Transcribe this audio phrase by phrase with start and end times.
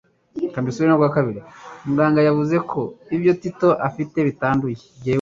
[1.85, 2.81] Muganga yavuze ko
[3.15, 4.79] ibyo Tito afite bitanduye.